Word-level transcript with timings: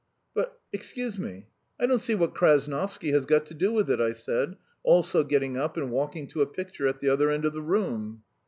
"But, 0.33 0.59
excuse 0.73 1.19
me, 1.19 1.45
I 1.79 1.85
don't 1.85 1.99
see 2.01 2.15
what 2.15 2.33
Krasnovsky 2.33 3.11
has 3.11 3.27
got 3.27 3.45
to 3.45 3.53
do 3.53 3.71
with 3.71 3.87
it," 3.91 4.01
I 4.01 4.13
said, 4.13 4.57
also 4.81 5.23
getting 5.23 5.57
up 5.57 5.77
and 5.77 5.91
walking 5.91 6.25
to 6.29 6.41
a 6.41 6.47
picture 6.47 6.87
at 6.87 7.01
the 7.01 7.09
other 7.09 7.29
end 7.29 7.45
of 7.45 7.53
the 7.53 7.61
room. 7.61 8.23